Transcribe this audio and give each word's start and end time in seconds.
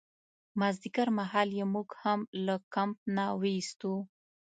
مازدیګرمهال 0.59 1.49
یې 1.59 1.65
موږ 1.73 1.89
هم 2.03 2.19
له 2.45 2.55
کمپ 2.73 2.97
نه 3.15 3.25
ویستو. 3.41 3.93